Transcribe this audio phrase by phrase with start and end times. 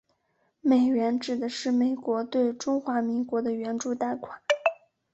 [0.61, 4.41] 美援指的是美国对中华民国的援助贷款。